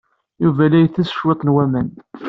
[0.43, 1.89] Yuba la yettess cwiṭ n waman.